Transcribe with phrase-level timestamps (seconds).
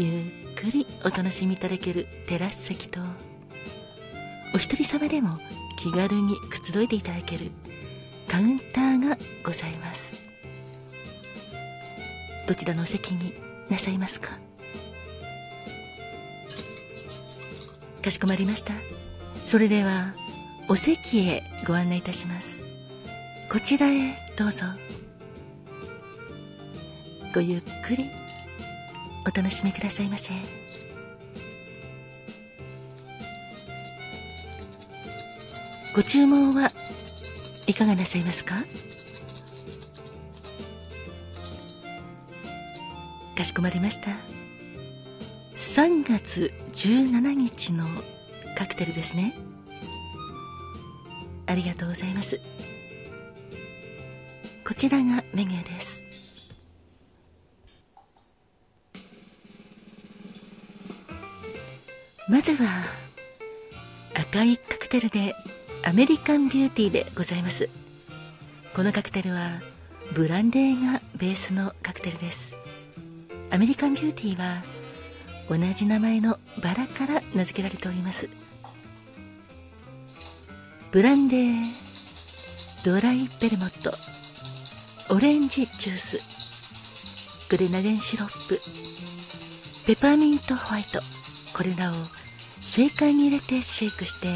[0.00, 3.00] ゆっくりお楽しみいただけるテラス席と
[4.54, 5.38] お一人様でも
[5.76, 7.50] 気軽にくつろいでいただける
[8.28, 10.22] カウンターがございます。
[12.46, 13.34] どちらのお席に
[13.68, 14.38] なさいますか？
[18.00, 18.74] かしこまりました。
[19.46, 20.14] それでは
[20.68, 22.66] お席へご案内いたします。
[23.50, 24.64] こちらへどうぞ。
[27.34, 28.04] ごゆっくり
[29.28, 30.32] お楽しみくださいませ。
[35.94, 36.72] ご注文は
[37.66, 38.54] いかがなさいますか？
[43.36, 44.12] かしこまりました。
[45.56, 47.86] 3月17日の
[48.56, 49.34] カクテルですね。
[51.46, 52.40] ありがとうございます。
[54.66, 56.07] こちらがメニューです。
[62.28, 62.68] まずは
[64.14, 65.34] 赤いカクテルで
[65.82, 67.70] アメリカンビューティーでございます。
[68.74, 69.62] このカクテルは
[70.12, 72.58] ブランデーがベースのカクテルです。
[73.50, 74.62] アメリカンビューティーは
[75.48, 78.28] 同じ名前のバラから名付けられております。
[80.90, 81.64] ブランデー
[82.84, 83.96] ドライベルモット。
[85.14, 86.18] オレンジジュース。
[87.48, 88.60] グレナデンシロップ。
[89.86, 91.00] ペパーミントホワイト。
[91.54, 91.94] これらを
[92.68, 94.28] シェイカーに入れてシェイクして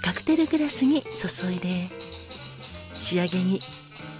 [0.00, 1.88] カクテルグラスに注いで
[2.94, 3.60] 仕上げに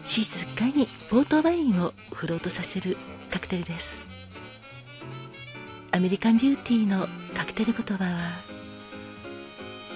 [0.03, 2.97] 静かにポートワインをフロートさせる
[3.31, 4.09] カクテルです。
[5.93, 8.19] アメリカンビューティーのカクテル言葉は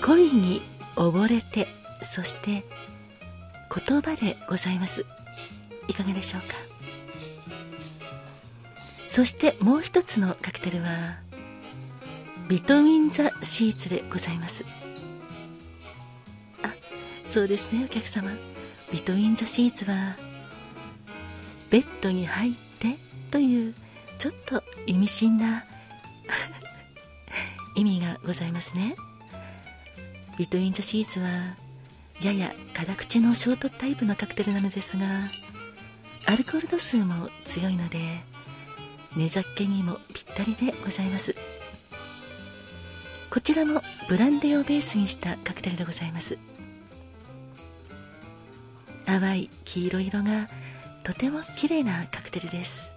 [0.06, 0.62] 恋に
[0.94, 1.66] 溺れて
[2.02, 2.64] そして
[3.86, 5.04] 言葉でございます。
[5.88, 6.54] いかがでしょうか？
[9.08, 11.18] そしてもう一つのカクテルは
[12.50, 14.64] ビトウィン・ザ・シーツでございます。
[16.64, 16.74] あ
[17.24, 18.28] そうですねお客様。
[18.90, 20.16] ビトウィン・ザ・シーツは
[21.70, 22.98] ベッドに入って
[23.30, 23.74] という
[24.18, 25.64] ちょっと意味深な
[27.76, 28.96] 意味がございますね。
[30.36, 31.54] ビトウィン・ザ・シーツは
[32.20, 35.06] やや辛口のショートタイプのカクテルなのですが
[36.26, 38.24] アルコール度数も強いので
[39.14, 41.36] 寝酒にもぴったりでございます。
[43.30, 46.36] こちらもブランデーをベースにしたカクテルでございます。
[49.06, 50.48] 淡い黄色色が
[51.04, 52.92] とても綺麗なカクテルです。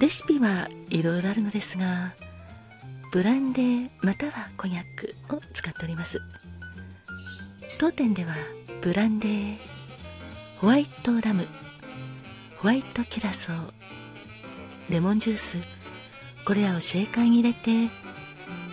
[0.00, 2.14] レシピはいろいろあるのですが
[3.12, 6.20] ブランデーまたはコニャックを使っております。
[7.78, 8.34] 当店では
[8.80, 9.56] ブランデー
[10.58, 11.46] ホワイトラム
[12.56, 13.72] ホワイトキュラソー
[14.90, 15.77] レモンジュース
[16.48, 17.92] これらをシェーカーに入れて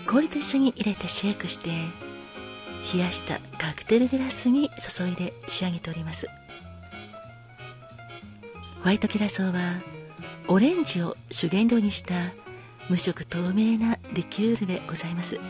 [0.07, 1.71] 氷と一緒に入れてシェイクして
[2.93, 6.27] 冷やしたカクテルグラスに注いで仕上げております。
[8.81, 9.81] ホワイトキラソーは
[10.47, 12.15] オレンジを主原料にした
[12.87, 15.35] 無色透明なリキュールでございます。
[15.35, 15.41] ホ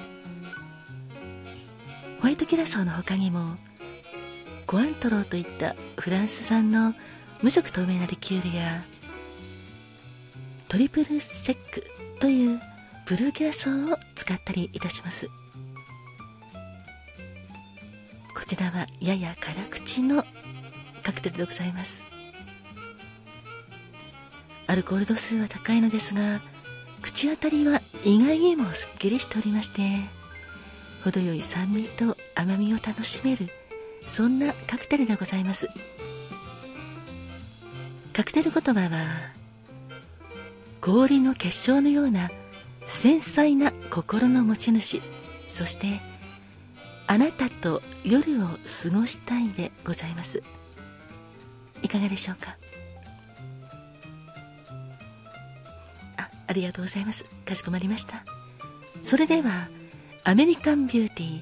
[2.23, 3.55] ワイトキラソーの他にも
[4.65, 6.95] コアントローといったフランス産の
[7.43, 8.83] 無色透明なリキュールや
[10.67, 12.59] トリプルセックという
[13.05, 15.29] ブルーキャラソーを使ったりいたします。
[18.35, 20.23] こちらはやや辛口の
[21.03, 22.03] カクテルでございます。
[24.67, 26.41] アルコール度数は高いのですが
[27.01, 29.99] 口当たりは意外にもすっきりしておりまして
[31.03, 33.49] 程よい酸味と甘みを楽しめる
[34.07, 35.67] そんなカクテルでございます。
[38.13, 39.35] カクテル言葉は
[40.85, 42.29] 氷の結晶のような
[42.85, 45.01] 繊細な心の持ち主。
[45.49, 45.87] そして
[47.07, 50.43] あなたと夜を過ごしたいでございます。
[51.81, 52.55] いかがでしょうか？
[56.17, 57.25] あありがとうございます。
[57.47, 58.23] かしこまりました。
[59.01, 59.67] それでは
[60.23, 61.41] アメリカンビューティ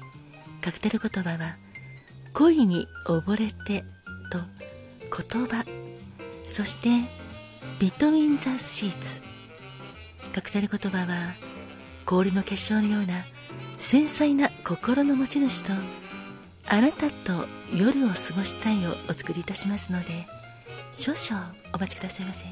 [0.62, 1.58] カクテル言葉は
[2.32, 3.84] 恋に溺れて
[4.32, 4.40] と
[5.22, 5.66] 言葉。
[6.46, 6.88] そして
[7.78, 9.33] ビトウィン・ザ・シーツ。
[10.34, 11.32] カクテル言葉は
[12.04, 13.22] 氷の結晶のような
[13.78, 15.72] 繊細な心の持ち主と
[16.66, 20.26] あなたと夜を過ごしたいをお作りいたしますので
[20.92, 22.48] 少々お待ちくださいませ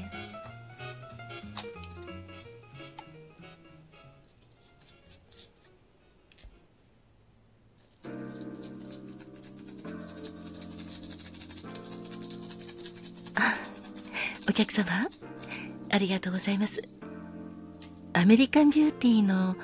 [13.35, 13.55] あ。
[14.47, 14.85] お客様
[15.89, 16.81] ありがとうございます
[18.23, 19.57] アメリカンビューティーの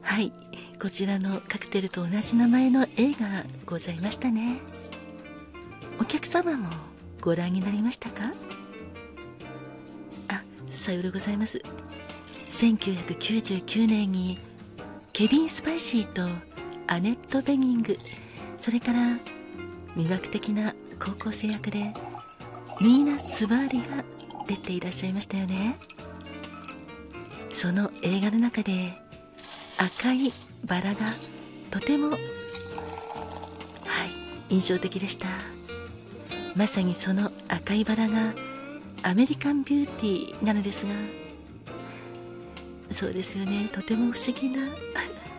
[0.00, 0.32] はい
[0.80, 4.60] こちらのカクテルと同じ名前の映画ございましたね。
[6.00, 6.70] お客様も
[7.20, 8.32] ご覧になりましたか？
[10.28, 11.60] あさようでございます。
[12.48, 14.38] 1999年に
[15.12, 16.22] ケビン・スパイシーと
[16.86, 17.98] アネット・ベニング
[18.58, 19.00] それから
[19.96, 21.92] 魅惑的な高校生役で
[22.80, 24.02] ニーナ・スバーリが
[24.46, 25.76] 出ていらっしゃいましたよね。
[27.58, 28.94] その映画の中で
[29.78, 30.32] 赤い
[30.64, 31.00] バラが
[31.72, 32.20] とてもはい
[34.54, 35.26] 印象的でした。
[36.54, 38.32] まさにその赤いバラが
[39.02, 40.92] アメリカンビューティーなのですが
[42.92, 44.62] そうですよねとても不思議な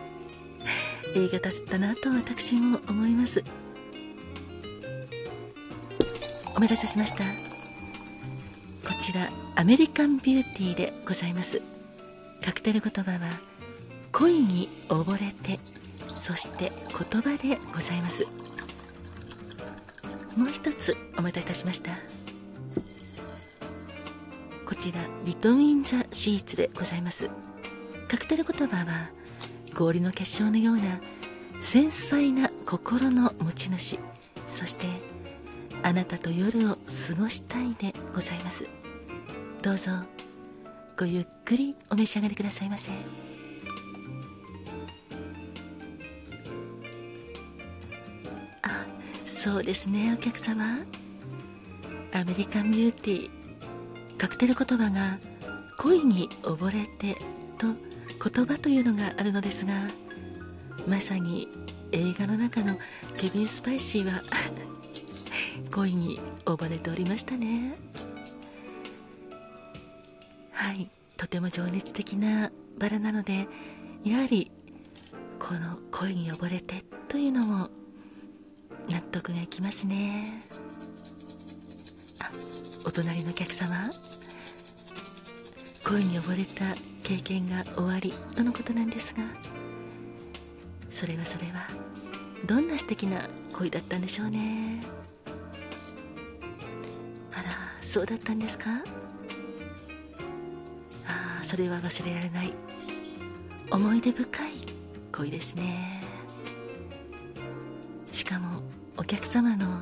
[1.16, 3.42] 映画だったなと私も思います。
[6.54, 7.24] お待たせしました。
[8.86, 11.79] こちらアメリカンビューティーでございます。
[12.44, 13.18] カクテル言葉は
[14.12, 15.60] 恋に溺れて
[16.14, 18.24] そして言葉でございます。
[20.36, 21.92] もう一つお待たせいたしました。
[24.66, 27.28] こちらビトウィン・ザ・シーツでございます。
[28.08, 29.10] カクテル言葉は
[29.74, 31.00] 氷の結晶のような
[31.58, 33.98] 繊細な心の持ち主。
[34.46, 34.86] そして
[35.82, 38.66] あなたと夜を過ごしたいでございます。
[39.62, 39.90] どうぞ。
[41.00, 42.92] ごゆっくりお召し上がりくださいませ。
[48.60, 48.84] あ
[49.24, 50.80] そうですねお客様。
[52.12, 55.18] アメリカンビューティーカクテル言葉が
[55.78, 57.16] 恋に溺れて
[57.56, 57.68] と
[58.30, 59.72] 言葉というのがあるのですが
[60.86, 61.48] まさに
[61.92, 62.76] 映画の中の
[63.16, 64.20] ケビン・スパイシーは
[65.72, 67.74] 恋に溺れておりましたね。
[70.60, 70.90] はい。
[71.16, 73.48] とても情熱的なバラなので
[74.04, 74.50] やはり
[75.38, 77.70] この恋に溺れてというのも
[78.90, 80.44] 納得がいきますね。
[82.18, 82.30] あ
[82.84, 83.74] お隣のお客様。
[85.88, 89.22] 恋に溺れた経験が終わりとのことなんですが
[90.90, 91.68] それはそれは
[92.46, 94.84] どんな素敵な恋だったんでしょうね。
[97.32, 98.70] あらそうだったんですか？
[101.50, 102.52] それは忘れられない。
[103.72, 104.52] 思い出深い
[105.10, 106.00] 恋ですね。
[108.12, 108.62] しかも
[108.96, 109.80] お客様の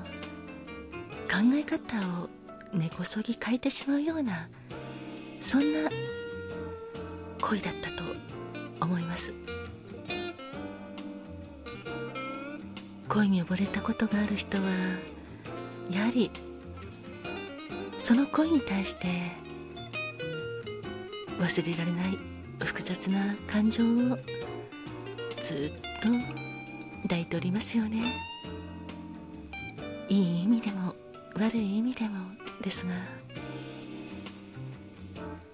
[1.31, 2.31] 考え方を
[2.73, 4.49] 根こそぎ変えてしまうような
[5.43, 5.91] そんな
[7.43, 8.03] 恋だったと
[8.81, 9.35] 思います。
[13.11, 14.65] 恋に溺れたことがある人は
[15.91, 16.31] やはり
[17.99, 19.48] その恋に対して
[21.39, 22.19] 忘れられない
[22.65, 24.19] 複雑な感情を
[25.41, 26.09] ずっと
[27.03, 28.17] 抱いておりますよね。
[30.09, 30.95] いい意味でも
[31.35, 32.19] 悪い意味でも
[32.61, 32.93] ですが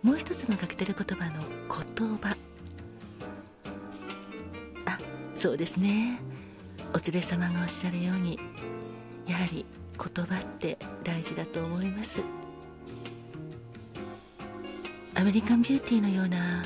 [0.02, 2.36] もう一つのカクテル言葉の言葉。
[4.86, 4.98] あ
[5.34, 6.20] そうですね。
[6.94, 8.38] お連れ様がおっしゃるように
[9.26, 9.66] やはり
[9.98, 12.22] 言葉って大事だと思います。
[15.16, 16.64] アメリカンビューティーのような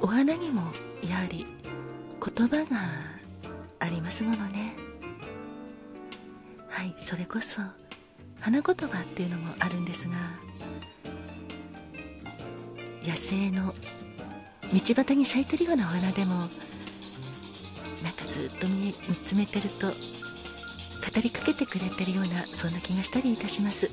[0.00, 0.62] お花にも
[1.08, 1.46] やはり
[2.34, 2.64] 言葉が
[3.78, 4.74] ありますものね。
[6.68, 7.62] はいそれこそ
[8.40, 10.14] 花言葉っていうのもあるんですが
[13.02, 13.72] 野生の
[14.72, 19.94] 道端に咲いてるようなお花でもなんかずっと見つめてると語
[21.22, 23.88] りかけてくれてるようなそんな気がしたりいたします。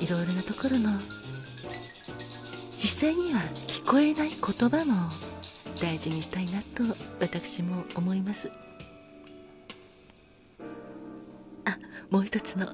[0.00, 0.90] いろいろなところの。
[2.72, 5.10] 実際には聞こえない言葉も
[5.80, 6.84] 大事にしたいなと
[7.20, 8.52] 私も思います。
[11.64, 11.76] あ
[12.10, 12.72] もう一つの。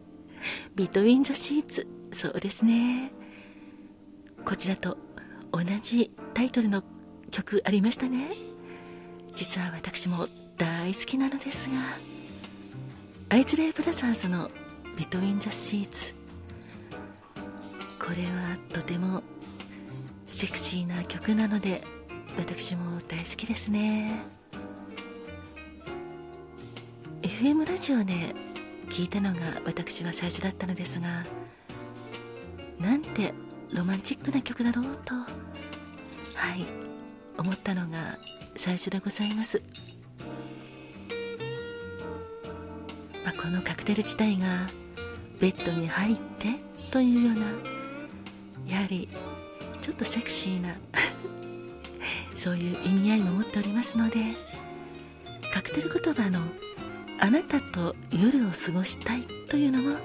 [0.76, 1.86] ビトウィン・ザ・シーツ。
[2.12, 3.12] そうですね。
[4.44, 4.98] こちらと
[5.52, 6.82] 同じタイトルの
[7.30, 8.50] 曲ありましたね。
[9.34, 11.76] 実は私も大好きなのですが
[13.30, 14.50] アイズレイブラザーズの
[14.98, 16.14] 「ビトウィン・ザ・シーツ」
[18.10, 19.22] これはとても
[20.26, 21.84] セクシーな曲なので
[22.36, 24.24] 私も大好きですね。
[27.22, 28.34] FM ラジオで
[28.88, 31.24] 聞いたのが私は最初だったのですが
[32.80, 33.32] なんて
[33.72, 35.26] ロマンチックな曲だろうとは
[36.56, 36.66] い
[37.38, 38.18] 思ったのが
[38.56, 39.62] 最初でございます、
[43.24, 44.66] まあ、このカクテル自体が
[45.38, 46.48] ベッドに入って
[46.90, 47.79] というような
[48.70, 49.08] やはり
[49.80, 50.76] ちょっとセクシーな
[52.34, 54.20] そういう意味合いも持っておりますので
[55.52, 56.40] カクテル言葉の
[57.18, 59.98] 「あなたと夜を過ごしたい」というのも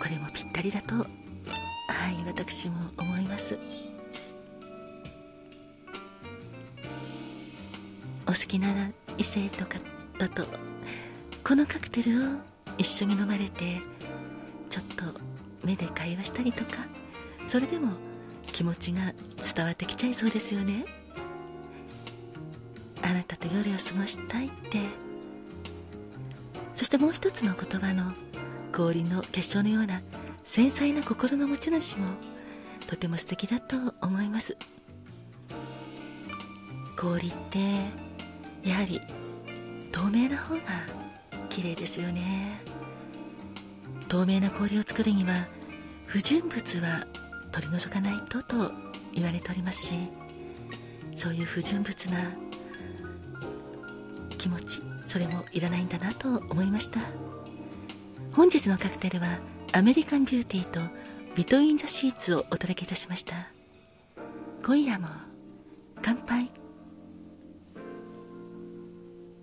[0.00, 3.58] これもぴったりだとはい私も思います。
[8.28, 9.78] お好きな異性とか
[10.18, 10.46] だと
[11.42, 12.36] このカクテルを
[12.76, 13.80] 一緒に飲まれて
[14.68, 15.27] ちょっと
[15.64, 16.86] 目で会話したりとか
[17.46, 17.92] それでも
[18.42, 19.12] 気持ちが
[19.54, 20.84] 伝わってきちゃいそうですよね。
[23.02, 24.80] あなたと夜を過ごしたいって。
[26.74, 28.12] そしてもう一つの言葉の
[28.72, 30.00] 氷の結晶のような
[30.44, 32.06] 繊細な心の持ち主も
[32.86, 34.56] とても素敵だと思います。
[36.96, 37.58] 氷って
[38.62, 39.00] やはり
[39.90, 40.60] 透明な方が
[41.48, 42.60] 綺麗ですよね。
[44.08, 45.46] 透明な氷を作るには
[46.06, 47.06] 不純物は
[47.52, 48.72] 取り除かないとと
[49.14, 49.94] 言われておりますし
[51.14, 52.18] そういう不純物な
[54.38, 57.00] 気持ちそれもいらないんだなと思いました。
[58.32, 59.38] 本日のカクテルは
[59.72, 60.80] アメリカンビューティーと
[61.34, 63.34] ビトインザシーツをお届けいたしました。
[64.64, 65.08] 今夜も
[66.02, 66.57] 乾杯。